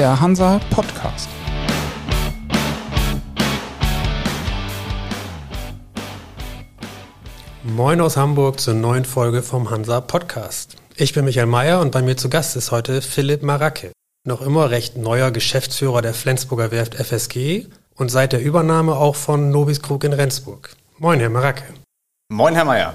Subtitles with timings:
[0.00, 1.28] der Hansa Podcast.
[7.62, 10.76] Moin aus Hamburg zur neuen Folge vom Hansa Podcast.
[10.96, 13.92] Ich bin Michael Mayer und bei mir zu Gast ist heute Philipp Maracke,
[14.26, 19.50] noch immer recht neuer Geschäftsführer der Flensburger Werft FSG und seit der Übernahme auch von
[19.50, 20.74] Nobis Krug in Rendsburg.
[20.96, 21.64] Moin, Herr Maracke.
[22.30, 22.94] Moin, Herr Mayer.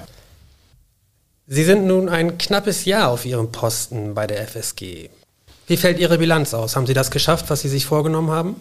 [1.46, 5.08] Sie sind nun ein knappes Jahr auf Ihrem Posten bei der FSG.
[5.66, 6.76] Wie fällt Ihre Bilanz aus?
[6.76, 8.56] Haben Sie das geschafft, was Sie sich vorgenommen haben?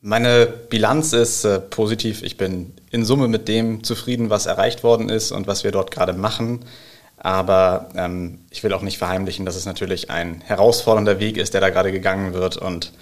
[0.00, 2.22] Meine Bilanz ist äh, positiv.
[2.22, 5.90] Ich bin in Summe mit dem zufrieden, was erreicht worden ist und was wir dort
[5.90, 6.64] gerade machen.
[7.16, 11.60] Aber ähm, ich will auch nicht verheimlichen, dass es natürlich ein herausfordernder Weg ist, der
[11.60, 12.92] da gerade gegangen wird und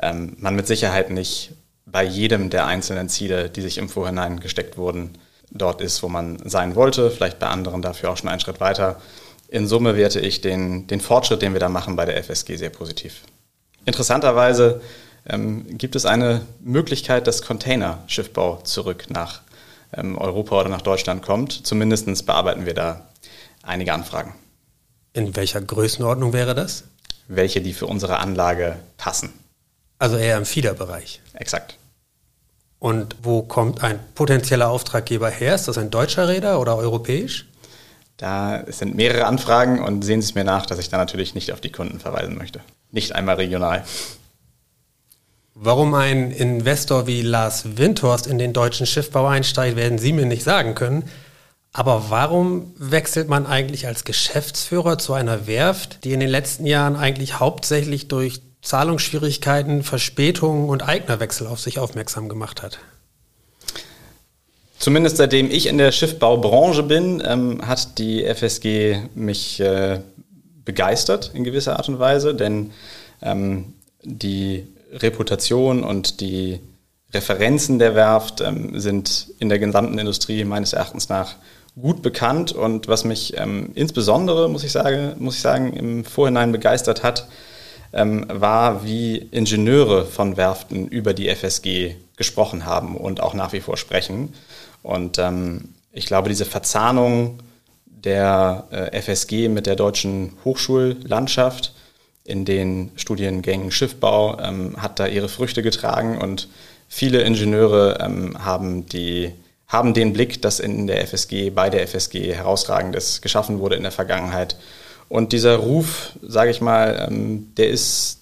[0.00, 1.52] ähm, man mit Sicherheit nicht
[1.86, 5.18] bei jedem der einzelnen Ziele, die sich im Vorhinein gesteckt wurden,
[5.50, 7.10] dort ist, wo man sein wollte.
[7.10, 9.00] Vielleicht bei anderen dafür auch schon einen Schritt weiter.
[9.50, 12.70] In Summe werte ich den, den Fortschritt, den wir da machen, bei der FSG sehr
[12.70, 13.22] positiv.
[13.84, 14.80] Interessanterweise
[15.28, 19.40] ähm, gibt es eine Möglichkeit, dass Containerschiffbau zurück nach
[19.92, 21.66] ähm, Europa oder nach Deutschland kommt.
[21.66, 23.08] Zumindest bearbeiten wir da
[23.64, 24.34] einige Anfragen.
[25.14, 26.84] In welcher Größenordnung wäre das?
[27.26, 29.32] Welche, die für unsere Anlage passen.
[29.98, 31.20] Also eher im Fiederbereich.
[31.34, 31.76] Exakt.
[32.78, 35.56] Und wo kommt ein potenzieller Auftraggeber her?
[35.56, 37.49] Ist das ein deutscher Räder oder europäisch?
[38.20, 41.52] Da sind mehrere Anfragen und sehen Sie es mir nach, dass ich da natürlich nicht
[41.54, 42.60] auf die Kunden verweisen möchte.
[42.90, 43.82] Nicht einmal regional.
[45.54, 50.42] Warum ein Investor wie Lars Windhorst in den deutschen Schiffbau einsteigt, werden Sie mir nicht
[50.42, 51.04] sagen können.
[51.72, 56.96] Aber warum wechselt man eigentlich als Geschäftsführer zu einer Werft, die in den letzten Jahren
[56.96, 62.80] eigentlich hauptsächlich durch Zahlungsschwierigkeiten, Verspätungen und Eignerwechsel auf sich aufmerksam gemacht hat?
[64.80, 70.00] Zumindest seitdem ich in der Schiffbaubranche bin, ähm, hat die FSG mich äh,
[70.64, 72.70] begeistert in gewisser Art und Weise, denn
[73.20, 76.60] ähm, die Reputation und die
[77.12, 81.34] Referenzen der Werft ähm, sind in der gesamten Industrie meines Erachtens nach
[81.78, 86.52] gut bekannt und was mich ähm, insbesondere, muss ich, sagen, muss ich sagen, im Vorhinein
[86.52, 87.28] begeistert hat,
[87.92, 93.60] ähm, war, wie Ingenieure von Werften über die FSG gesprochen haben und auch nach wie
[93.60, 94.32] vor sprechen.
[94.82, 97.38] Und ähm, ich glaube, diese Verzahnung
[97.86, 101.74] der äh, FSG mit der deutschen Hochschullandschaft
[102.24, 106.48] in den Studiengängen Schiffbau ähm, hat da ihre Früchte getragen und
[106.88, 109.32] viele Ingenieure ähm, haben, die,
[109.66, 113.92] haben den Blick, dass in der FSG, bei der FSG herausragendes geschaffen wurde in der
[113.92, 114.56] Vergangenheit.
[115.08, 118.20] Und dieser Ruf, sage ich mal, ähm, der, ist,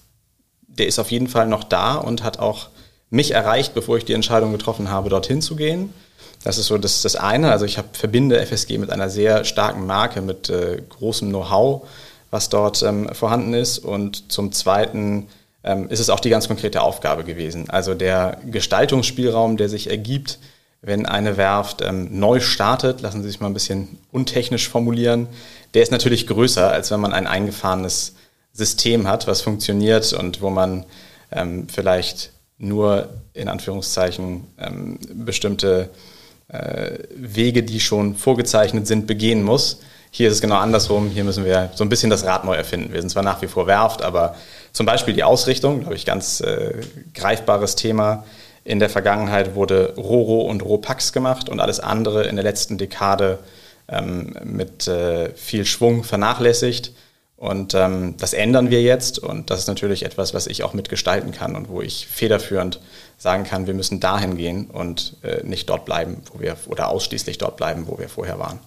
[0.67, 2.69] der ist auf jeden Fall noch da und hat auch
[3.09, 5.93] mich erreicht, bevor ich die Entscheidung getroffen habe, dorthin zu gehen.
[6.43, 7.51] Das ist so das, das eine.
[7.51, 11.83] Also ich hab, verbinde FSG mit einer sehr starken Marke, mit äh, großem Know-how
[12.31, 13.79] was dort ähm, vorhanden ist.
[13.79, 15.27] Und zum Zweiten
[15.63, 17.69] ähm, ist es auch die ganz konkrete Aufgabe gewesen.
[17.69, 20.39] Also der Gestaltungsspielraum, der sich ergibt,
[20.81, 25.27] wenn eine Werft ähm, neu startet, lassen Sie sich mal ein bisschen untechnisch formulieren,
[25.73, 28.15] der ist natürlich größer, als wenn man ein eingefahrenes
[28.53, 30.85] System hat, was funktioniert und wo man
[31.31, 35.89] ähm, vielleicht nur in Anführungszeichen ähm, bestimmte
[37.15, 39.81] Wege, die schon vorgezeichnet sind, begehen muss.
[40.11, 41.09] Hier ist es genau andersrum.
[41.09, 42.91] Hier müssen wir so ein bisschen das Rad neu erfinden.
[42.93, 44.35] Wir sind zwar nach wie vor Werft, aber
[44.73, 46.81] zum Beispiel die Ausrichtung, glaube ich, ganz äh,
[47.13, 48.23] greifbares Thema.
[48.63, 53.39] In der Vergangenheit wurde Roro und Ropax gemacht und alles andere in der letzten Dekade
[53.87, 56.91] ähm, mit äh, viel Schwung vernachlässigt.
[57.37, 61.31] Und ähm, das ändern wir jetzt und das ist natürlich etwas, was ich auch mitgestalten
[61.31, 62.81] kann und wo ich federführend
[63.19, 67.37] sagen kann, wir müssen dahin gehen und äh, nicht dort bleiben, wo wir oder ausschließlich
[67.37, 68.59] dort bleiben, wo wir vorher waren.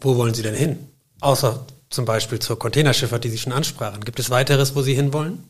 [0.00, 0.78] Wo wollen Sie denn hin?
[1.20, 4.04] Außer zum Beispiel zur Containerschifffahrt, die Sie schon ansprachen.
[4.04, 5.44] Gibt es weiteres, wo Sie hinwollen?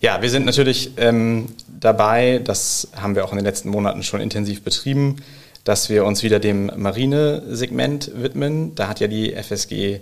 [0.00, 4.20] Ja, wir sind natürlich ähm, dabei, das haben wir auch in den letzten Monaten schon
[4.20, 5.16] intensiv betrieben,
[5.64, 8.74] dass wir uns wieder dem Marinesegment widmen.
[8.74, 10.00] Da hat ja die FSG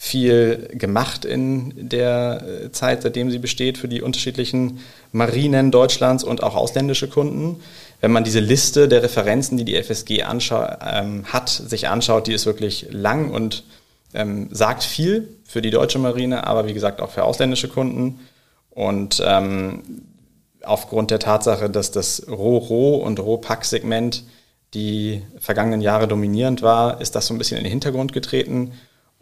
[0.00, 4.80] viel gemacht in der äh, Zeit, seitdem sie besteht, für die unterschiedlichen
[5.10, 7.60] Marinen Deutschlands und auch ausländische Kunden
[8.00, 12.46] wenn man diese Liste der Referenzen, die die FSG ähm, hat, sich anschaut, die ist
[12.46, 13.64] wirklich lang und
[14.14, 18.20] ähm, sagt viel für die deutsche Marine, aber wie gesagt auch für ausländische Kunden.
[18.70, 19.82] Und ähm,
[20.62, 24.24] aufgrund der Tatsache, dass das Ro-Ro und Ro-Pack-Segment
[24.74, 28.72] die vergangenen Jahre dominierend war, ist das so ein bisschen in den Hintergrund getreten.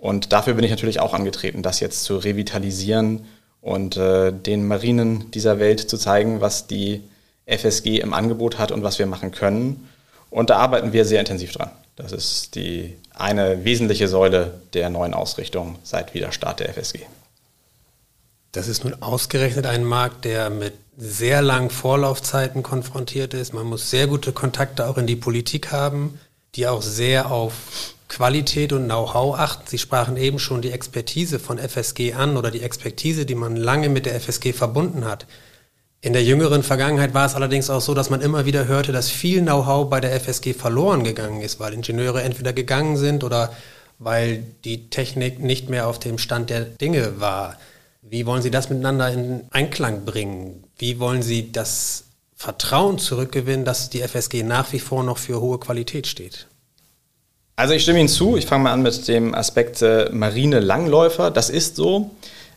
[0.06, 3.24] Und dafür bin ich natürlich auch angetreten, das jetzt zu revitalisieren
[3.60, 7.02] und äh, den Marinen dieser Welt zu zeigen, was die
[7.46, 9.88] FSG im Angebot hat und was wir machen können.
[10.30, 11.72] Und da arbeiten wir sehr intensiv dran.
[11.96, 17.00] Das ist die eine wesentliche Säule der neuen Ausrichtung seit Widerstart der FSG.
[18.52, 23.54] Das ist nun ausgerechnet ein Markt, der mit sehr langen Vorlaufzeiten konfrontiert ist.
[23.54, 26.20] Man muss sehr gute Kontakte auch in die Politik haben,
[26.54, 29.66] die auch sehr auf Qualität und Know-how achten.
[29.66, 33.88] Sie sprachen eben schon die Expertise von FSG an oder die Expertise, die man lange
[33.88, 35.26] mit der FSG verbunden hat.
[36.00, 39.10] In der jüngeren Vergangenheit war es allerdings auch so, dass man immer wieder hörte, dass
[39.10, 43.52] viel Know-how bei der FSG verloren gegangen ist, weil Ingenieure entweder gegangen sind oder
[43.98, 47.56] weil die Technik nicht mehr auf dem Stand der Dinge war.
[48.02, 50.62] Wie wollen Sie das miteinander in Einklang bringen?
[50.78, 52.04] Wie wollen Sie das
[52.36, 56.46] Vertrauen zurückgewinnen, dass die FSG nach wie vor noch für hohe Qualität steht?
[57.56, 58.36] Also ich stimme Ihnen zu.
[58.36, 61.30] Ich fange mal an mit dem Aspekt äh, Marine Langläufer.
[61.30, 62.10] Das ist so.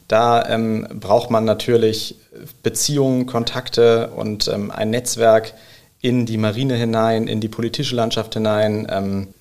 [0.10, 2.16] Da ähm, braucht man natürlich
[2.64, 5.54] Beziehungen, Kontakte und ähm, ein Netzwerk
[6.02, 9.34] in die Marine hinein, in die politische Landschaft hinein, ähm,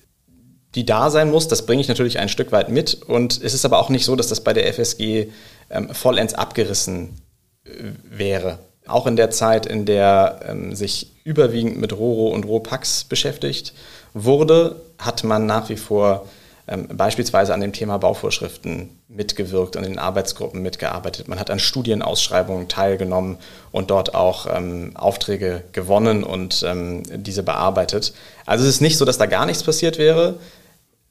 [0.75, 1.49] die da sein muss.
[1.49, 2.93] Das bringe ich natürlich ein Stück weit mit.
[2.93, 5.27] Und es ist aber auch nicht so, dass das bei der FSG
[5.69, 7.17] ähm, vollends abgerissen
[7.65, 7.71] äh,
[8.09, 8.59] wäre.
[8.87, 13.73] Auch in der Zeit, in der ähm, sich überwiegend mit Roro und Ropax beschäftigt
[14.13, 16.25] wurde, hat man nach wie vor
[16.69, 21.27] ähm, beispielsweise an dem Thema Bauvorschriften mitgewirkt und in Arbeitsgruppen mitgearbeitet.
[21.27, 23.37] Man hat an Studienausschreibungen teilgenommen
[23.71, 28.13] und dort auch ähm, Aufträge gewonnen und ähm, diese bearbeitet.
[28.45, 30.35] Also es ist nicht so, dass da gar nichts passiert wäre.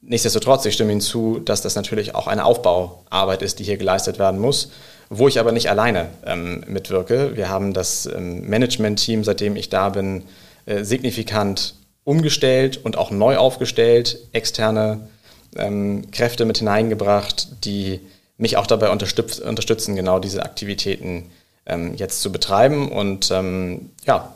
[0.01, 4.17] Nichtsdestotrotz, ich stimme Ihnen zu, dass das natürlich auch eine Aufbauarbeit ist, die hier geleistet
[4.17, 4.71] werden muss,
[5.09, 7.35] wo ich aber nicht alleine ähm, mitwirke.
[7.35, 10.23] Wir haben das ähm, Management-Team, seitdem ich da bin,
[10.65, 11.75] äh, signifikant
[12.09, 15.07] umgestellt und auch neu aufgestellt, externe
[15.55, 17.99] ähm, Kräfte mit hineingebracht, die
[18.37, 21.29] mich auch dabei unterstütz unterstützen, genau diese Aktivitäten
[21.67, 22.91] ähm, jetzt zu betreiben.
[22.91, 24.33] Und ähm, ja,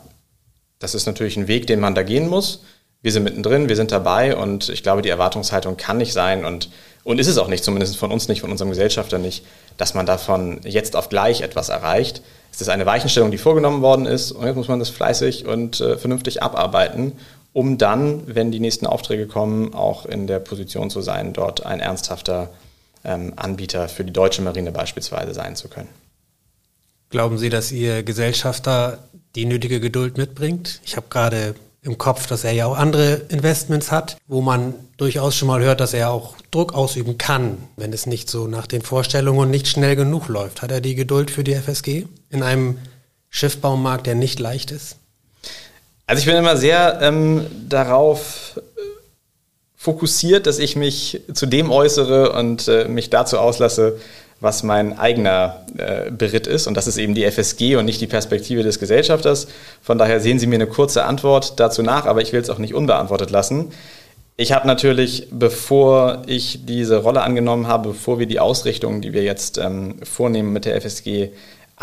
[0.78, 2.60] das ist natürlich ein Weg, den man da gehen muss
[3.04, 6.70] wir sind mittendrin, wir sind dabei und ich glaube, die Erwartungshaltung kann nicht sein und,
[7.04, 9.44] und ist es auch nicht, zumindest von uns nicht, von unserem Gesellschafter nicht,
[9.76, 12.22] dass man davon jetzt auf gleich etwas erreicht.
[12.50, 15.82] Es ist eine Weichenstellung, die vorgenommen worden ist und jetzt muss man das fleißig und
[15.82, 17.12] äh, vernünftig abarbeiten,
[17.54, 21.80] um dann, wenn die nächsten Aufträge kommen, auch in der Position zu sein, dort ein
[21.80, 22.50] ernsthafter
[23.04, 25.88] ähm, Anbieter für die deutsche Marine beispielsweise sein zu können.
[27.10, 28.98] Glauben Sie, dass Ihr Gesellschafter
[29.36, 30.80] die nötige Geduld mitbringt?
[30.84, 35.36] Ich habe gerade im Kopf, dass er ja auch andere Investments hat, wo man durchaus
[35.36, 38.82] schon mal hört, dass er auch Druck ausüben kann, wenn es nicht so nach den
[38.82, 40.62] Vorstellungen nicht schnell genug läuft.
[40.62, 42.78] Hat er die Geduld für die FSG in einem
[43.30, 44.96] Schiffbaumarkt, der nicht leicht ist?
[46.06, 48.60] Also ich bin immer sehr ähm, darauf
[49.76, 53.98] fokussiert, dass ich mich zu dem äußere und äh, mich dazu auslasse,
[54.40, 56.66] was mein eigener äh, Beritt ist.
[56.66, 59.46] Und das ist eben die FSG und nicht die Perspektive des Gesellschafters.
[59.82, 62.58] Von daher sehen Sie mir eine kurze Antwort dazu nach, aber ich will es auch
[62.58, 63.72] nicht unbeantwortet lassen.
[64.36, 69.22] Ich habe natürlich, bevor ich diese Rolle angenommen habe, bevor wir die Ausrichtung, die wir
[69.22, 71.30] jetzt ähm, vornehmen mit der FSG,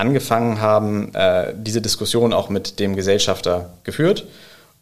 [0.02, 4.26] angefangen haben, äh, diese Diskussion auch mit dem Gesellschafter geführt.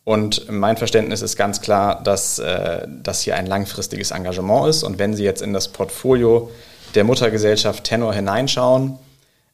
[0.05, 4.83] Und mein Verständnis ist ganz klar, dass äh, das hier ein langfristiges Engagement ist.
[4.83, 6.49] Und wenn Sie jetzt in das Portfolio
[6.95, 8.97] der Muttergesellschaft Tenor hineinschauen,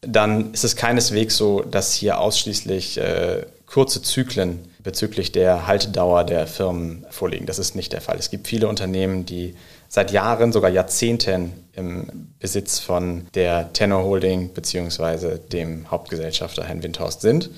[0.01, 6.45] dann ist es keineswegs so, dass hier ausschließlich äh, kurze Zyklen bezüglich der Haltedauer der
[6.45, 7.47] Firmen vorliegen.
[7.47, 8.17] Das ist nicht der Fall.
[8.17, 9.55] Es gibt viele Unternehmen, die
[9.87, 15.37] seit Jahren, sogar Jahrzehnten im Besitz von der Tenor Holding bzw.
[15.37, 17.49] dem Hauptgesellschafter Herrn Windhorst sind.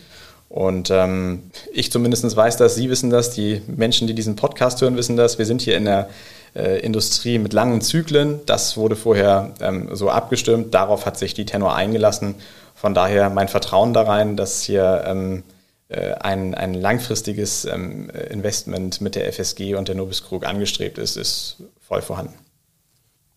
[0.50, 4.96] Und ähm, ich zumindest weiß das, Sie wissen das, die Menschen, die diesen Podcast hören,
[4.96, 5.38] wissen das.
[5.38, 6.10] Wir sind hier in der
[6.56, 8.40] äh, Industrie mit langen Zyklen.
[8.46, 10.74] Das wurde vorher ähm, so abgestimmt.
[10.74, 12.36] Darauf hat sich die Tenor eingelassen.
[12.76, 15.44] Von daher mein Vertrauen da rein, dass hier ähm,
[15.90, 21.18] äh, ein, ein langfristiges ähm, Investment mit der FSG und der Nobis Krug angestrebt ist,
[21.18, 22.34] ist voll vorhanden.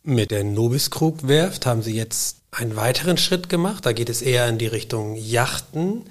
[0.02, 3.86] Mit der Nobis Krug Werft haben Sie jetzt einen weiteren Schritt gemacht.
[3.86, 6.02] Da geht es eher in die Richtung Yachten.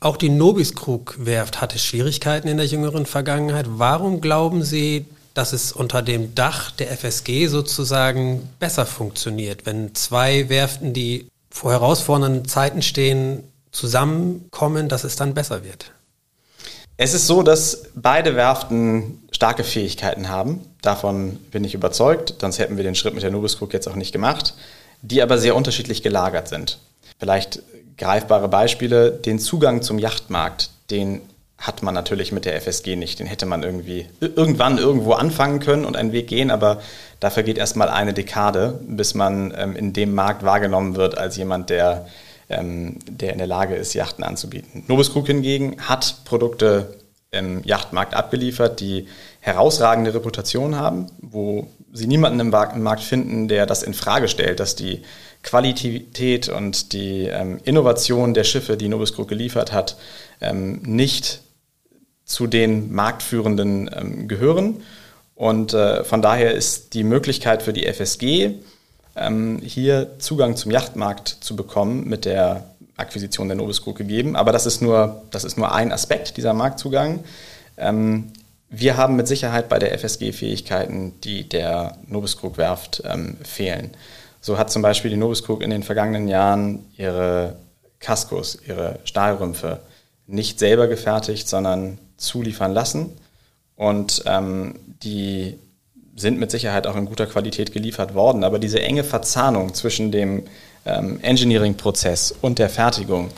[0.00, 3.66] Auch die Nobis Krug Werft hatte Schwierigkeiten in der jüngeren Vergangenheit.
[3.68, 10.48] Warum glauben Sie, dass es unter dem Dach der FSG sozusagen besser funktioniert, wenn zwei
[10.48, 15.92] Werften, die vor herausfordernden Zeiten stehen, zusammenkommen, dass es dann besser wird?
[16.96, 20.60] Es ist so, dass beide Werften starke Fähigkeiten haben.
[20.86, 24.12] Davon bin ich überzeugt, sonst hätten wir den Schritt mit der Nobis jetzt auch nicht
[24.12, 24.54] gemacht,
[25.02, 26.78] die aber sehr unterschiedlich gelagert sind.
[27.18, 27.60] Vielleicht
[27.98, 31.22] greifbare Beispiele, den Zugang zum Yachtmarkt, den
[31.58, 33.18] hat man natürlich mit der FSG nicht.
[33.18, 36.80] Den hätte man irgendwie irgendwann irgendwo anfangen können und einen Weg gehen, aber
[37.18, 41.68] da vergeht erstmal eine Dekade, bis man ähm, in dem Markt wahrgenommen wird als jemand,
[41.70, 42.06] der,
[42.48, 44.84] ähm, der in der Lage ist, Yachten anzubieten.
[44.86, 46.94] Nobis hingegen hat Produkte
[47.32, 49.08] im Yachtmarkt abgeliefert, die
[49.46, 54.74] herausragende Reputation haben, wo sie niemanden im Markt finden, der das in Frage stellt, dass
[54.74, 55.02] die
[55.44, 59.96] Qualität und die ähm, Innovation der Schiffe, die Nobis Group geliefert hat,
[60.40, 61.42] ähm, nicht
[62.24, 64.82] zu den Marktführenden ähm, gehören.
[65.36, 68.50] Und äh, von daher ist die Möglichkeit für die FSG,
[69.14, 72.64] ähm, hier Zugang zum Yachtmarkt zu bekommen, mit der
[72.96, 74.34] Akquisition der Nobis Group gegeben.
[74.34, 77.22] Aber das ist nur, das ist nur ein Aspekt dieser Marktzugang.
[78.78, 83.92] Wir haben mit Sicherheit bei der FSG Fähigkeiten, die der Nobis Group Werft ähm, fehlen.
[84.42, 87.56] So hat zum Beispiel die Nobis Group in den vergangenen Jahren ihre
[88.00, 89.80] Kaskos, ihre Stahlrümpfe
[90.26, 93.16] nicht selber gefertigt, sondern zuliefern lassen.
[93.76, 95.58] Und ähm, die
[96.14, 98.44] sind mit Sicherheit auch in guter Qualität geliefert worden.
[98.44, 100.42] Aber diese enge Verzahnung zwischen dem
[100.84, 103.30] ähm, Engineering-Prozess und der Fertigung,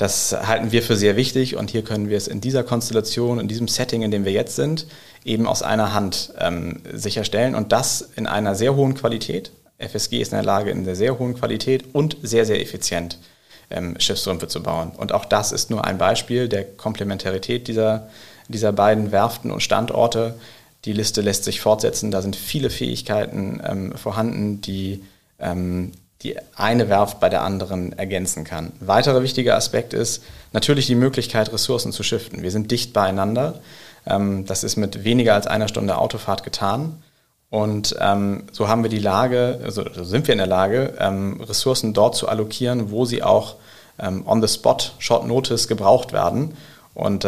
[0.00, 3.48] das halten wir für sehr wichtig und hier können wir es in dieser Konstellation, in
[3.48, 4.86] diesem Setting, in dem wir jetzt sind,
[5.26, 9.52] eben aus einer Hand ähm, sicherstellen und das in einer sehr hohen Qualität.
[9.78, 13.18] FSG ist in der Lage, in der sehr hohen Qualität und sehr, sehr effizient
[13.68, 14.92] ähm, Schiffsrümpfe zu bauen.
[14.96, 18.08] Und auch das ist nur ein Beispiel der Komplementarität dieser,
[18.48, 20.34] dieser beiden Werften und Standorte.
[20.86, 22.10] Die Liste lässt sich fortsetzen.
[22.10, 25.04] Da sind viele Fähigkeiten ähm, vorhanden, die
[25.38, 25.92] ähm,
[26.22, 28.72] die eine Werft bei der anderen ergänzen kann.
[28.80, 30.22] Ein weiterer wichtiger Aspekt ist
[30.52, 32.42] natürlich die Möglichkeit, Ressourcen zu shiften.
[32.42, 33.60] Wir sind dicht beieinander.
[34.06, 37.02] Ähm, das ist mit weniger als einer Stunde Autofahrt getan.
[37.48, 41.40] Und ähm, so haben wir die Lage, also so sind wir in der Lage, ähm,
[41.40, 43.56] Ressourcen dort zu allokieren, wo sie auch
[44.02, 46.56] on the spot, Short Notice gebraucht werden.
[46.94, 47.26] Und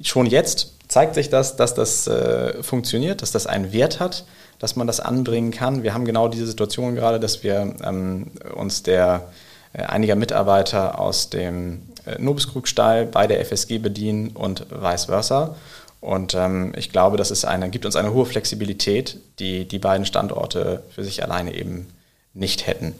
[0.00, 4.24] schon jetzt zeigt sich das, dass das äh, funktioniert, dass das einen Wert hat
[4.58, 5.82] dass man das anbringen kann.
[5.82, 9.30] Wir haben genau diese Situation gerade, dass wir ähm, uns der
[9.72, 15.56] äh, einiger Mitarbeiter aus dem äh, Nobiskrugstall bei der FSG bedienen und vice versa.
[16.00, 20.06] Und ähm, ich glaube, das ist eine, gibt uns eine hohe Flexibilität, die die beiden
[20.06, 21.86] Standorte für sich alleine eben
[22.34, 22.94] nicht hätten.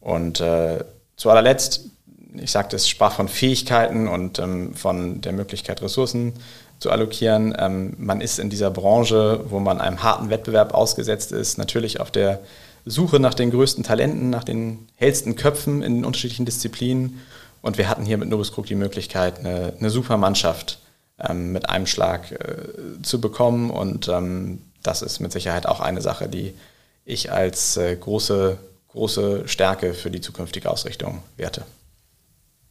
[0.00, 0.84] Und äh,
[1.16, 1.86] zu allerletzt,
[2.34, 6.34] ich sagte, es sprach von Fähigkeiten und ähm, von der Möglichkeit, Ressourcen
[6.78, 7.54] zu allokieren.
[7.58, 12.10] Ähm, man ist in dieser Branche, wo man einem harten Wettbewerb ausgesetzt ist, natürlich auf
[12.10, 12.40] der
[12.86, 17.20] Suche nach den größten Talenten, nach den hellsten Köpfen in den unterschiedlichen Disziplinen.
[17.62, 20.78] Und wir hatten hier mit Nobis Krug die Möglichkeit, eine, eine super Mannschaft
[21.18, 23.70] ähm, mit einem Schlag äh, zu bekommen.
[23.70, 26.52] Und ähm, das ist mit Sicherheit auch eine Sache, die
[27.06, 31.62] ich als äh, große, große Stärke für die zukünftige Ausrichtung werte.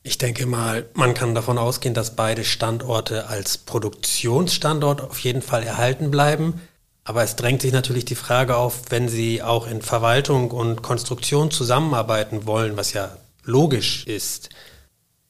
[0.05, 5.63] Ich denke mal, man kann davon ausgehen, dass beide Standorte als Produktionsstandort auf jeden Fall
[5.63, 6.61] erhalten bleiben.
[7.05, 11.51] Aber es drängt sich natürlich die Frage auf, wenn Sie auch in Verwaltung und Konstruktion
[11.51, 14.49] zusammenarbeiten wollen, was ja logisch ist,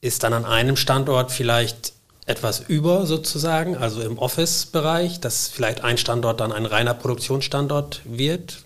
[0.00, 1.92] ist dann an einem Standort vielleicht
[2.26, 8.58] etwas über sozusagen, also im Office-Bereich, dass vielleicht ein Standort dann ein reiner Produktionsstandort wird?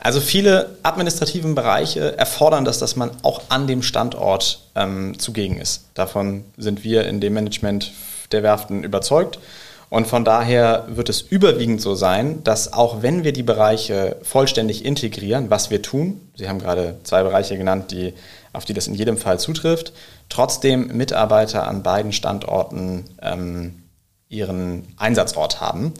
[0.00, 5.86] Also viele administrativen Bereiche erfordern das, dass man auch an dem Standort ähm, zugegen ist.
[5.94, 7.92] Davon sind wir in dem Management
[8.30, 9.38] der Werften überzeugt.
[9.90, 14.84] Und von daher wird es überwiegend so sein, dass auch wenn wir die Bereiche vollständig
[14.84, 18.12] integrieren, was wir tun, Sie haben gerade zwei Bereiche genannt, die,
[18.52, 19.94] auf die das in jedem Fall zutrifft,
[20.28, 23.82] trotzdem Mitarbeiter an beiden Standorten ähm,
[24.28, 25.94] ihren Einsatzort haben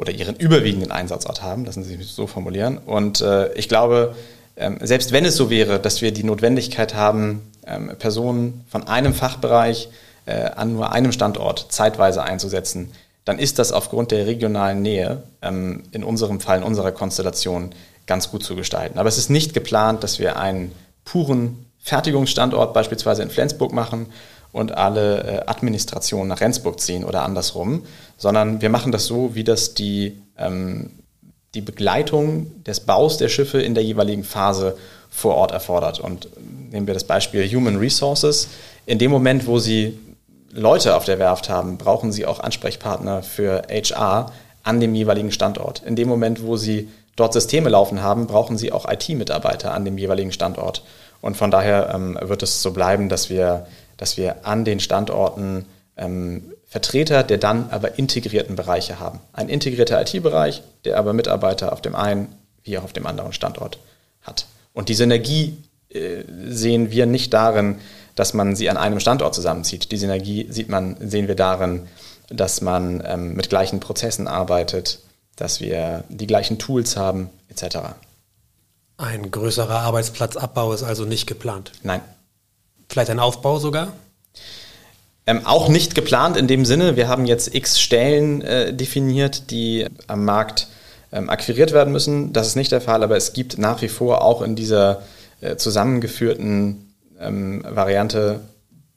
[0.00, 2.78] oder ihren überwiegenden Einsatzort haben, lassen Sie mich so formulieren.
[2.78, 4.14] Und äh, ich glaube,
[4.56, 9.12] ähm, selbst wenn es so wäre, dass wir die Notwendigkeit haben, ähm, Personen von einem
[9.12, 9.90] Fachbereich
[10.24, 12.92] äh, an nur einem Standort zeitweise einzusetzen,
[13.26, 17.72] dann ist das aufgrund der regionalen Nähe ähm, in unserem Fall, in unserer Konstellation
[18.06, 18.98] ganz gut zu gestalten.
[18.98, 20.72] Aber es ist nicht geplant, dass wir einen
[21.04, 24.06] puren Fertigungsstandort beispielsweise in Flensburg machen
[24.52, 27.84] und alle äh, Administrationen nach Rendsburg ziehen oder andersrum,
[28.16, 30.90] sondern wir machen das so, wie das die, ähm,
[31.54, 34.76] die Begleitung des Baus der Schiffe in der jeweiligen Phase
[35.10, 36.00] vor Ort erfordert.
[36.00, 36.28] Und
[36.70, 38.48] nehmen wir das Beispiel Human Resources.
[38.86, 39.98] In dem Moment, wo Sie
[40.52, 45.82] Leute auf der Werft haben, brauchen Sie auch Ansprechpartner für HR an dem jeweiligen Standort.
[45.84, 49.98] In dem Moment, wo Sie dort Systeme laufen haben, brauchen Sie auch IT-Mitarbeiter an dem
[49.98, 50.82] jeweiligen Standort.
[51.20, 53.66] Und von daher ähm, wird es so bleiben, dass wir
[54.00, 55.66] dass wir an den Standorten
[55.98, 59.20] ähm, Vertreter der dann aber integrierten Bereiche haben.
[59.34, 62.28] Ein integrierter IT-Bereich, der aber Mitarbeiter auf dem einen
[62.64, 63.78] wie auch auf dem anderen Standort
[64.22, 64.46] hat.
[64.72, 65.58] Und die Synergie
[65.90, 67.76] äh, sehen wir nicht darin,
[68.14, 69.92] dass man sie an einem Standort zusammenzieht.
[69.92, 71.86] Die Synergie sieht man, sehen wir darin,
[72.28, 75.00] dass man ähm, mit gleichen Prozessen arbeitet,
[75.36, 77.78] dass wir die gleichen Tools haben, etc.
[78.96, 81.72] Ein größerer Arbeitsplatzabbau ist also nicht geplant.
[81.82, 82.00] Nein,
[82.90, 83.92] Vielleicht ein Aufbau sogar?
[85.24, 86.96] Ähm, auch nicht geplant in dem Sinne.
[86.96, 90.66] Wir haben jetzt x Stellen äh, definiert, die am Markt
[91.12, 92.32] ähm, akquiriert werden müssen.
[92.32, 95.02] Das ist nicht der Fall, aber es gibt nach wie vor auch in dieser
[95.40, 98.40] äh, zusammengeführten ähm, Variante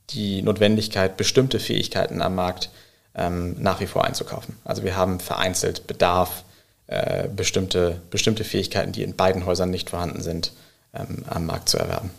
[0.09, 2.71] die Notwendigkeit, bestimmte Fähigkeiten am Markt
[3.13, 4.55] ähm, nach wie vor einzukaufen.
[4.65, 6.45] Also wir haben vereinzelt Bedarf,
[6.87, 10.51] äh, bestimmte, bestimmte Fähigkeiten, die in beiden Häusern nicht vorhanden sind,
[10.95, 12.09] ähm, am Markt zu erwerben.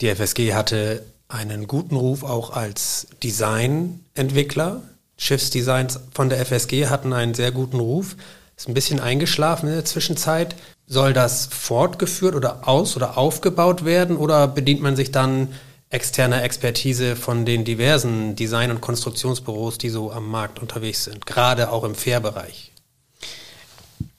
[0.00, 4.82] Die FSG hatte einen guten Ruf auch als Designentwickler.
[5.18, 8.16] Schiffsdesigns von der FSG hatten einen sehr guten Ruf.
[8.56, 10.56] Ist ein bisschen eingeschlafen in der Zwischenzeit.
[10.86, 15.48] Soll das fortgeführt oder aus- oder aufgebaut werden oder bedient man sich dann
[15.90, 21.70] externer Expertise von den diversen Design- und Konstruktionsbüros, die so am Markt unterwegs sind, gerade
[21.70, 22.72] auch im Fair-Bereich?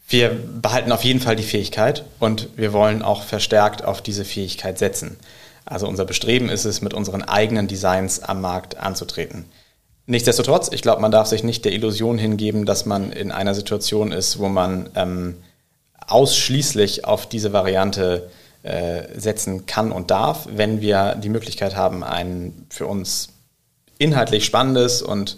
[0.08, 4.78] Wir behalten auf jeden Fall die Fähigkeit und wir wollen auch verstärkt auf diese Fähigkeit
[4.78, 5.18] setzen.
[5.66, 9.46] Also unser Bestreben ist es, mit unseren eigenen Designs am Markt anzutreten.
[10.08, 14.12] Nichtsdestotrotz, ich glaube, man darf sich nicht der Illusion hingeben, dass man in einer Situation
[14.12, 15.38] ist, wo man ähm,
[16.08, 18.30] ausschließlich auf diese Variante
[18.64, 23.30] äh, setzen kann und darf, wenn wir die Möglichkeit haben, ein für uns
[23.98, 25.38] inhaltlich spannendes und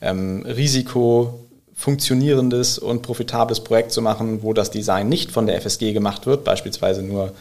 [0.00, 1.40] ähm, Risiko
[1.74, 6.44] funktionierendes und profitables Projekt zu machen, wo das Design nicht von der FSG gemacht wird,
[6.44, 7.32] beispielsweise nur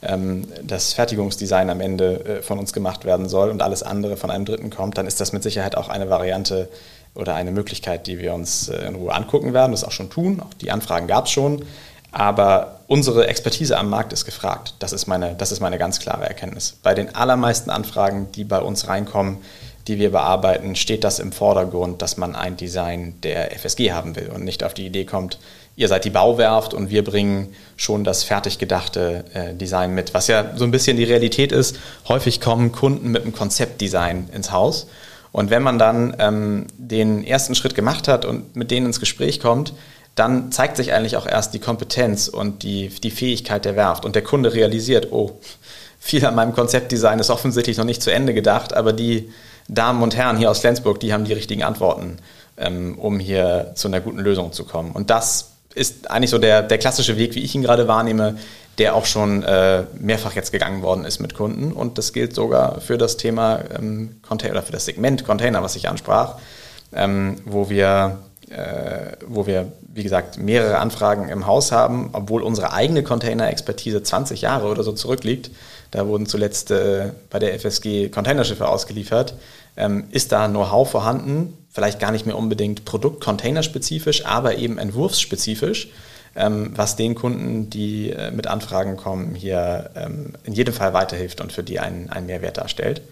[0.00, 4.44] das Fertigungsdesign am Ende äh, von uns gemacht werden soll und alles andere von einem
[4.44, 6.68] Dritten kommt, dann ist das mit Sicherheit auch eine Variante
[7.14, 10.40] oder eine Möglichkeit, die wir uns äh, in Ruhe angucken werden, das auch schon tun.
[10.40, 11.64] Auch die Anfragen gab es schon.
[12.10, 14.74] Aber unsere Expertise am Markt ist gefragt.
[14.78, 16.78] Das ist, meine, das ist meine ganz klare Erkenntnis.
[16.82, 19.38] Bei den allermeisten Anfragen, die bei uns reinkommen,
[19.88, 24.30] die wir bearbeiten, steht das im Vordergrund, dass man ein Design der FSG haben will
[24.34, 25.38] und nicht auf die Idee kommt,
[25.78, 30.12] ihr seid die Bauwerft und wir bringen schon das fertig gedachte äh, Design mit.
[30.12, 34.50] Was ja so ein bisschen die Realität ist, häufig kommen Kunden mit einem Konzeptdesign ins
[34.50, 34.88] Haus.
[35.30, 39.38] Und wenn man dann ähm, den ersten Schritt gemacht hat und mit denen ins Gespräch
[39.38, 39.72] kommt,
[40.16, 44.04] dann zeigt sich eigentlich auch erst die Kompetenz und die, die Fähigkeit der Werft.
[44.04, 45.38] Und der Kunde realisiert, oh,
[46.00, 49.32] viel an meinem Konzeptdesign ist offensichtlich noch nicht zu Ende gedacht, aber die
[49.68, 52.16] Damen und Herren hier aus Flensburg, die haben die richtigen Antworten,
[52.56, 54.90] ähm, um hier zu einer guten Lösung zu kommen.
[54.90, 58.38] Und das ist eigentlich so der, der klassische Weg, wie ich ihn gerade wahrnehme,
[58.78, 61.72] der auch schon äh, mehrfach jetzt gegangen worden ist mit Kunden.
[61.72, 65.76] Und das gilt sogar für das Thema ähm, Container oder für das Segment Container, was
[65.76, 66.36] ich ansprach,
[66.92, 68.18] ähm, wo wir
[68.50, 74.40] äh, wo wir, wie gesagt, mehrere Anfragen im Haus haben, obwohl unsere eigene Container-Expertise 20
[74.40, 75.50] Jahre oder so zurückliegt.
[75.90, 79.34] Da wurden zuletzt äh, bei der FSG Containerschiffe ausgeliefert.
[79.76, 81.56] Ähm, ist da Know-how vorhanden?
[81.70, 85.88] Vielleicht gar nicht mehr unbedingt Produkt-Containerspezifisch, aber eben entwurfsspezifisch,
[86.36, 91.40] ähm, was den Kunden, die äh, mit Anfragen kommen, hier ähm, in jedem Fall weiterhilft
[91.40, 93.02] und für die einen, einen Mehrwert darstellt.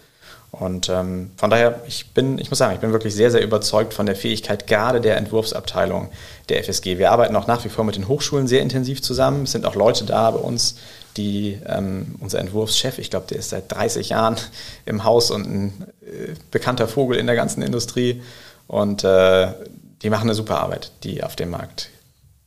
[0.51, 3.93] Und ähm, von daher, ich bin, ich muss sagen, ich bin wirklich sehr, sehr überzeugt
[3.93, 6.09] von der Fähigkeit gerade der Entwurfsabteilung
[6.49, 6.97] der FSG.
[6.97, 9.43] Wir arbeiten auch nach wie vor mit den Hochschulen sehr intensiv zusammen.
[9.43, 10.77] Es sind auch Leute da bei uns,
[11.17, 14.37] die ähm, unser Entwurfschef, ich glaube, der ist seit 30 Jahren
[14.85, 18.21] im Haus und ein äh, bekannter Vogel in der ganzen Industrie.
[18.67, 19.53] Und äh,
[20.01, 21.89] die machen eine super Arbeit, die auf dem Markt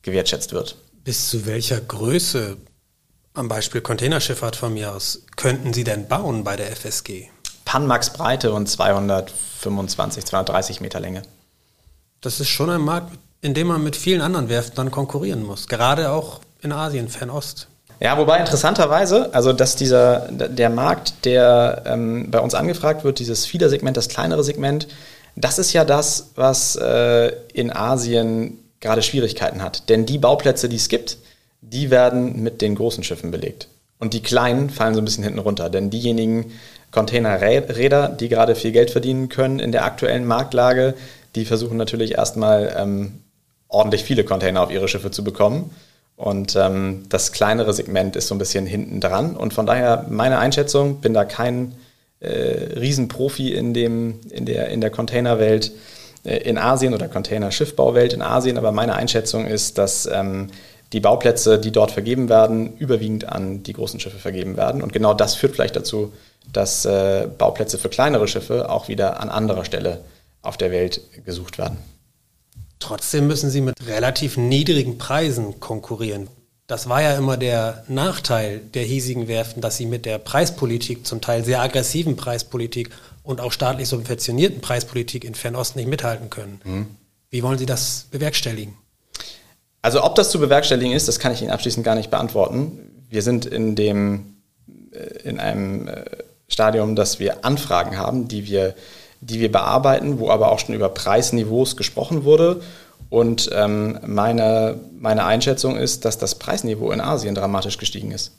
[0.02, 0.76] gewertschätzt wird.
[1.04, 2.56] Bis zu welcher Größe,
[3.34, 7.28] am Beispiel Containerschifffahrt von mir aus, könnten Sie denn bauen bei der FSG?
[7.64, 11.22] Panmax Breite und 225, 230 Meter Länge.
[12.20, 15.68] Das ist schon ein Markt, in dem man mit vielen anderen Werften dann konkurrieren muss,
[15.68, 17.68] gerade auch in Asien, Fernost.
[18.00, 23.44] Ja, wobei interessanterweise, also dass dieser der Markt, der ähm, bei uns angefragt wird, dieses
[23.44, 24.88] Fiedersegment, das kleinere Segment,
[25.36, 29.88] das ist ja das, was äh, in Asien gerade Schwierigkeiten hat.
[29.90, 31.18] Denn die Bauplätze, die es gibt,
[31.60, 33.68] die werden mit den großen Schiffen belegt.
[33.98, 35.68] Und die kleinen fallen so ein bisschen hinten runter.
[35.68, 36.52] Denn diejenigen,
[36.90, 40.94] Containerräder, die gerade viel Geld verdienen können in der aktuellen Marktlage,
[41.34, 43.20] die versuchen natürlich erstmal ähm,
[43.68, 45.70] ordentlich viele Container auf ihre Schiffe zu bekommen.
[46.20, 49.34] Und ähm, das kleinere Segment ist so ein bisschen hinten dran.
[49.34, 51.74] Und von daher meine Einschätzung, bin da kein
[52.20, 52.28] äh,
[52.78, 55.72] Riesenprofi in, dem, in, der, in der Containerwelt
[56.24, 60.48] äh, in Asien oder Containerschiffbauwelt in Asien, aber meine Einschätzung ist, dass ähm,
[60.92, 64.82] die Bauplätze, die dort vergeben werden, überwiegend an die großen Schiffe vergeben werden.
[64.82, 66.12] Und genau das führt vielleicht dazu,
[66.52, 70.00] dass äh, Bauplätze für kleinere Schiffe auch wieder an anderer Stelle
[70.42, 71.78] auf der Welt gesucht werden.
[72.80, 76.28] Trotzdem müssen sie mit relativ niedrigen Preisen konkurrieren.
[76.66, 81.20] Das war ja immer der Nachteil der hiesigen Werften, dass sie mit der Preispolitik, zum
[81.20, 82.90] Teil sehr aggressiven Preispolitik
[83.22, 86.60] und auch staatlich subventionierten Preispolitik in Fernost nicht mithalten können.
[86.64, 86.86] Mhm.
[87.28, 88.74] Wie wollen Sie das bewerkstelligen?
[89.82, 92.78] Also ob das zu bewerkstelligen ist, das kann ich Ihnen abschließend gar nicht beantworten.
[93.08, 94.36] Wir sind in dem
[94.92, 96.04] äh, in einem äh,
[96.48, 98.74] Stadium, dass wir Anfragen haben, die wir
[99.20, 102.60] die wir bearbeiten, wo aber auch schon über Preisniveaus gesprochen wurde.
[103.08, 108.32] Und ähm, meine, meine Einschätzung ist, dass das Preisniveau in Asien dramatisch gestiegen ist.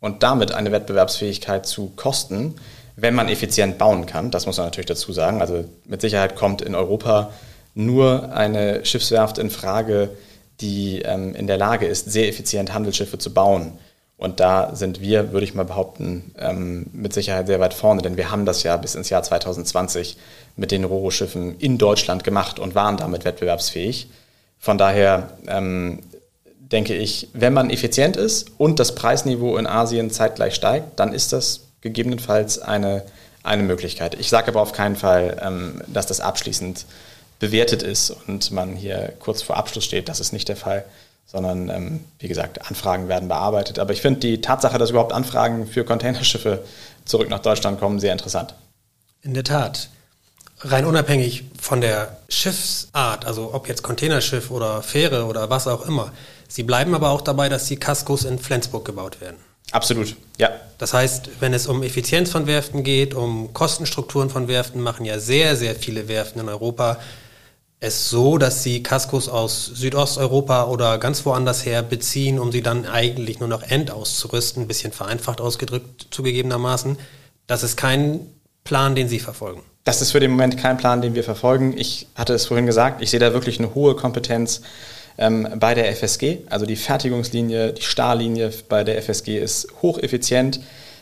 [0.00, 2.54] Und damit eine Wettbewerbsfähigkeit zu kosten,
[2.96, 5.40] wenn man effizient bauen kann, das muss man natürlich dazu sagen.
[5.40, 7.30] Also mit Sicherheit kommt in Europa
[7.74, 10.10] nur eine Schiffswerft in Frage,
[10.60, 13.72] die ähm, in der Lage ist, sehr effizient Handelsschiffe zu bauen.
[14.24, 18.16] Und da sind wir, würde ich mal behaupten, ähm, mit Sicherheit sehr weit vorne, denn
[18.16, 20.16] wir haben das ja bis ins Jahr 2020
[20.56, 24.08] mit den Roro-Schiffen in Deutschland gemacht und waren damit wettbewerbsfähig.
[24.58, 25.98] Von daher ähm,
[26.58, 31.34] denke ich, wenn man effizient ist und das Preisniveau in Asien zeitgleich steigt, dann ist
[31.34, 33.02] das gegebenenfalls eine,
[33.42, 34.18] eine Möglichkeit.
[34.18, 36.86] Ich sage aber auf keinen Fall, ähm, dass das abschließend
[37.40, 40.08] bewertet ist und man hier kurz vor Abschluss steht.
[40.08, 40.86] Das ist nicht der Fall,
[41.34, 43.80] sondern ähm, wie gesagt, Anfragen werden bearbeitet.
[43.80, 46.64] Aber ich finde die Tatsache, dass überhaupt Anfragen für Containerschiffe
[47.04, 48.54] zurück nach Deutschland kommen, sehr interessant.
[49.22, 49.88] In der Tat.
[50.60, 56.12] Rein unabhängig von der Schiffsart, also ob jetzt Containerschiff oder Fähre oder was auch immer.
[56.46, 59.36] Sie bleiben aber auch dabei, dass die Kaskos in Flensburg gebaut werden.
[59.72, 60.50] Absolut, ja.
[60.78, 65.18] Das heißt, wenn es um Effizienz von Werften geht, um Kostenstrukturen von Werften, machen ja
[65.18, 66.98] sehr, sehr viele Werften in Europa
[67.84, 72.86] es so, dass sie Kaskos aus Südosteuropa oder ganz woanders her beziehen, um sie dann
[72.86, 76.98] eigentlich nur noch endauszurüsten, ein bisschen vereinfacht ausgedrückt zugegebenermaßen.
[77.46, 78.20] Das ist kein
[78.64, 79.62] Plan, den Sie verfolgen.
[79.84, 81.74] Das ist für den Moment kein Plan, den wir verfolgen.
[81.76, 84.62] Ich hatte es vorhin gesagt, ich sehe da wirklich eine hohe Kompetenz
[85.18, 86.38] ähm, bei der FSG.
[86.48, 90.60] Also die Fertigungslinie, die Stahllinie bei der FSG ist hocheffizient.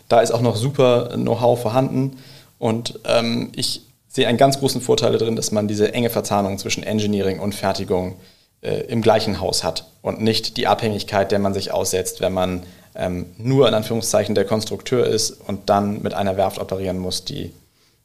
[0.09, 2.18] Da ist auch noch super Know-how vorhanden.
[2.59, 6.83] Und ähm, ich sehe einen ganz großen Vorteil darin, dass man diese enge Verzahnung zwischen
[6.83, 8.16] Engineering und Fertigung
[8.61, 12.62] äh, im gleichen Haus hat und nicht die Abhängigkeit, der man sich aussetzt, wenn man
[12.94, 17.53] ähm, nur in Anführungszeichen der Konstrukteur ist und dann mit einer Werft operieren muss, die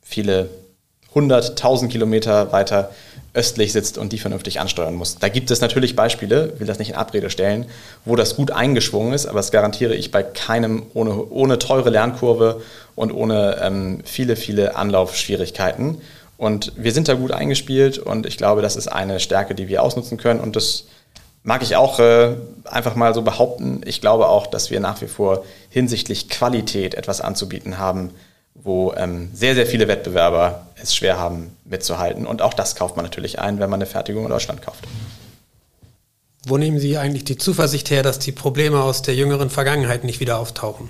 [0.01, 0.49] viele
[1.17, 2.91] hundert, tausend Kilometer weiter
[3.33, 5.17] östlich sitzt und die vernünftig ansteuern muss.
[5.17, 7.65] Da gibt es natürlich Beispiele, will das nicht in Abrede stellen,
[8.05, 12.61] wo das gut eingeschwungen ist, aber das garantiere ich bei keinem ohne, ohne teure Lernkurve
[12.95, 16.01] und ohne ähm, viele, viele Anlaufschwierigkeiten.
[16.37, 19.81] Und wir sind da gut eingespielt und ich glaube, das ist eine Stärke, die wir
[19.81, 20.85] ausnutzen können und das
[21.43, 23.81] mag ich auch äh, einfach mal so behaupten.
[23.85, 28.11] Ich glaube auch, dass wir nach wie vor hinsichtlich Qualität etwas anzubieten haben,
[28.63, 32.25] wo ähm, sehr, sehr viele Wettbewerber es schwer haben mitzuhalten.
[32.25, 34.83] Und auch das kauft man natürlich ein, wenn man eine Fertigung in Deutschland kauft.
[36.45, 40.19] Wo nehmen Sie eigentlich die Zuversicht her, dass die Probleme aus der jüngeren Vergangenheit nicht
[40.19, 40.89] wieder auftauchen?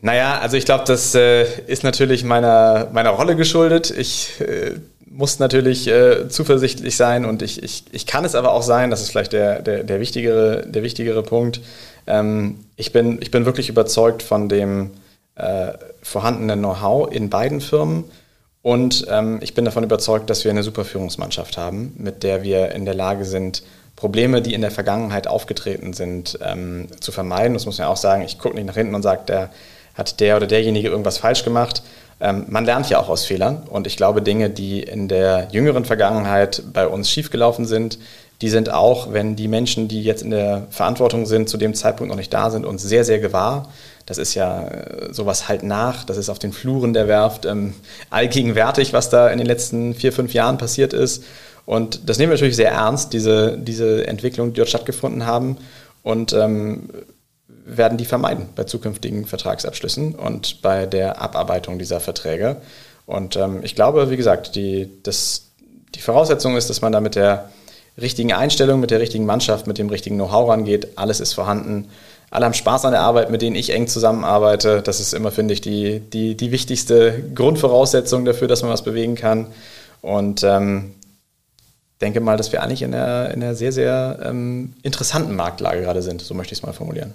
[0.00, 3.90] Naja, also ich glaube, das äh, ist natürlich meiner, meiner Rolle geschuldet.
[3.90, 4.74] Ich äh,
[5.06, 9.02] muss natürlich äh, zuversichtlich sein und ich, ich, ich kann es aber auch sein, das
[9.02, 11.60] ist vielleicht der, der, der, wichtigere, der wichtigere Punkt.
[12.06, 14.90] Ähm, ich, bin, ich bin wirklich überzeugt von dem,
[15.36, 18.04] äh, vorhandenen Know-how in beiden Firmen.
[18.62, 22.72] Und ähm, ich bin davon überzeugt, dass wir eine super Führungsmannschaft haben, mit der wir
[22.72, 23.62] in der Lage sind,
[23.96, 27.54] Probleme, die in der Vergangenheit aufgetreten sind, ähm, zu vermeiden.
[27.54, 28.22] Das muss man ja auch sagen.
[28.22, 29.50] Ich gucke nicht nach hinten und sage, der
[29.94, 31.82] hat der oder derjenige irgendwas falsch gemacht.
[32.20, 33.64] Ähm, man lernt ja auch aus Fehlern.
[33.68, 37.98] Und ich glaube, Dinge, die in der jüngeren Vergangenheit bei uns schiefgelaufen sind,
[38.40, 42.10] die sind auch, wenn die Menschen, die jetzt in der Verantwortung sind, zu dem Zeitpunkt
[42.10, 43.68] noch nicht da sind, uns sehr, sehr gewahr.
[44.06, 47.74] Das ist ja äh, sowas halt nach, das ist auf den Fluren der Werft ähm,
[48.10, 51.24] allgegenwärtig, was da in den letzten vier, fünf Jahren passiert ist.
[51.64, 55.58] Und das nehmen wir natürlich sehr ernst, diese, diese Entwicklung, die dort stattgefunden haben.
[56.02, 56.88] Und ähm,
[57.64, 62.56] werden die vermeiden bei zukünftigen Vertragsabschlüssen und bei der Abarbeitung dieser Verträge.
[63.06, 65.50] Und ähm, ich glaube, wie gesagt, die, das,
[65.94, 67.50] die Voraussetzung ist, dass man da mit der
[68.00, 70.96] richtigen Einstellung, mit der richtigen Mannschaft, mit dem richtigen Know-how rangeht.
[70.96, 71.88] Alles ist vorhanden
[72.32, 74.80] alle haben Spaß an der Arbeit, mit denen ich eng zusammenarbeite.
[74.80, 79.16] Das ist immer, finde ich, die, die, die wichtigste Grundvoraussetzung dafür, dass man was bewegen
[79.16, 79.48] kann.
[80.00, 80.94] Und ähm,
[82.00, 86.00] denke mal, dass wir eigentlich in einer, in einer sehr, sehr ähm, interessanten Marktlage gerade
[86.00, 86.22] sind.
[86.22, 87.12] So möchte ich es mal formulieren.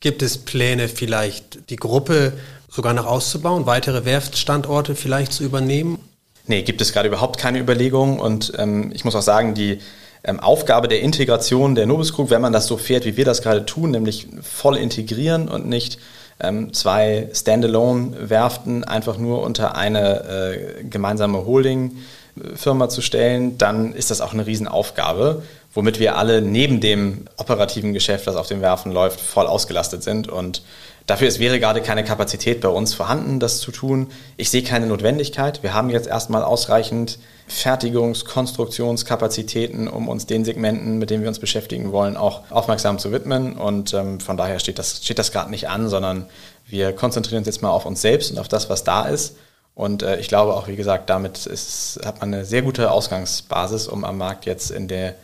[0.00, 2.34] Gibt es Pläne, vielleicht die Gruppe
[2.70, 5.98] sogar noch auszubauen, weitere Werftstandorte vielleicht zu übernehmen?
[6.46, 8.20] Nee, gibt es gerade überhaupt keine Überlegungen.
[8.20, 9.80] Und ähm, ich muss auch sagen, die
[10.28, 13.42] ähm, Aufgabe der Integration der Nobis Group, wenn man das so fährt, wie wir das
[13.42, 15.98] gerade tun, nämlich voll integrieren und nicht
[16.38, 24.20] ähm, zwei Standalone-Werften einfach nur unter eine äh, gemeinsame Holding-Firma zu stellen, dann ist das
[24.20, 29.20] auch eine Riesenaufgabe, womit wir alle neben dem operativen Geschäft, das auf den Werfen läuft,
[29.20, 30.62] voll ausgelastet sind und
[31.08, 34.08] Dafür ist, wäre gerade keine Kapazität bei uns vorhanden, das zu tun.
[34.36, 35.62] Ich sehe keine Notwendigkeit.
[35.62, 37.18] Wir haben jetzt erstmal ausreichend
[37.48, 43.10] Fertigungs-, Konstruktionskapazitäten, um uns den Segmenten, mit denen wir uns beschäftigen wollen, auch aufmerksam zu
[43.10, 43.56] widmen.
[43.56, 46.26] Und ähm, von daher steht das, steht das gerade nicht an, sondern
[46.66, 49.36] wir konzentrieren uns jetzt mal auf uns selbst und auf das, was da ist.
[49.74, 53.88] Und äh, ich glaube auch, wie gesagt, damit ist, hat man eine sehr gute Ausgangsbasis,
[53.88, 55.14] um am Markt jetzt in, der,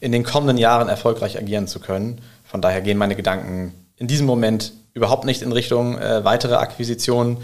[0.00, 2.22] in den kommenden Jahren erfolgreich agieren zu können.
[2.44, 7.38] Von daher gehen meine Gedanken in diesem Moment überhaupt nicht in Richtung äh, weitere Akquisitionen.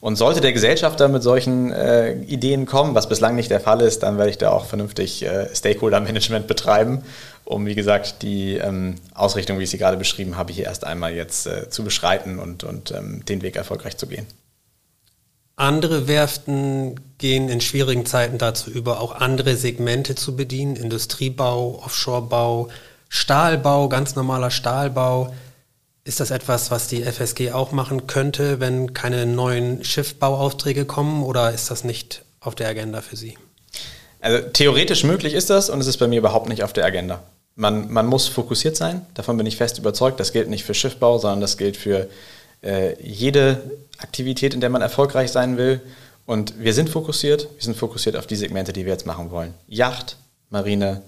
[0.00, 4.02] Und sollte der Gesellschafter mit solchen äh, Ideen kommen, was bislang nicht der Fall ist,
[4.02, 7.02] dann werde ich da auch vernünftig äh, Stakeholder-Management betreiben,
[7.44, 11.14] um, wie gesagt, die ähm, Ausrichtung, wie ich sie gerade beschrieben habe, hier erst einmal
[11.14, 14.26] jetzt äh, zu beschreiten und, und ähm, den Weg erfolgreich zu gehen.
[15.56, 22.68] Andere Werften gehen in schwierigen Zeiten dazu über, auch andere Segmente zu bedienen, Industriebau, Offshorebau,
[23.08, 25.32] Stahlbau, ganz normaler Stahlbau.
[26.06, 31.52] Ist das etwas, was die FSG auch machen könnte, wenn keine neuen Schiffbauaufträge kommen oder
[31.52, 33.36] ist das nicht auf der Agenda für Sie?
[34.20, 37.24] Also theoretisch möglich ist das und es ist bei mir überhaupt nicht auf der Agenda.
[37.56, 40.20] Man, man muss fokussiert sein, davon bin ich fest überzeugt.
[40.20, 42.08] Das gilt nicht für Schiffbau, sondern das gilt für
[42.62, 45.80] äh, jede Aktivität, in der man erfolgreich sein will.
[46.24, 49.54] Und wir sind fokussiert, wir sind fokussiert auf die Segmente, die wir jetzt machen wollen.
[49.66, 50.18] Yacht,
[50.50, 51.02] Marine,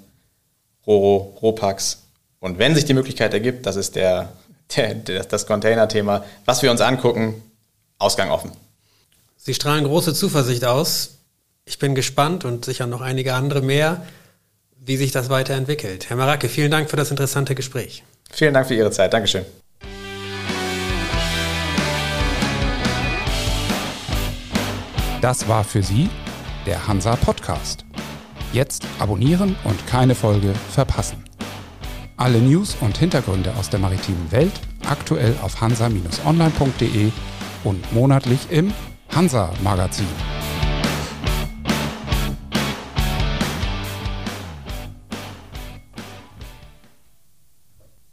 [0.88, 2.02] Roro, Ropax.
[2.40, 6.80] Und wenn sich die Möglichkeit ergibt, das ist der der, das Container-Thema, was wir uns
[6.80, 7.42] angucken,
[7.98, 8.52] Ausgang offen.
[9.36, 11.18] Sie strahlen große Zuversicht aus.
[11.64, 14.06] Ich bin gespannt und sicher noch einige andere mehr,
[14.78, 16.08] wie sich das weiterentwickelt.
[16.08, 18.04] Herr Maracke, vielen Dank für das interessante Gespräch.
[18.30, 19.12] Vielen Dank für Ihre Zeit.
[19.12, 19.44] Dankeschön.
[25.20, 26.08] Das war für Sie
[26.66, 27.84] der Hansa Podcast.
[28.52, 31.27] Jetzt abonnieren und keine Folge verpassen.
[32.18, 34.52] Alle News und Hintergründe aus der maritimen Welt
[34.90, 37.12] aktuell auf hansa-online.de
[37.62, 38.72] und monatlich im
[39.14, 40.47] Hansa Magazin.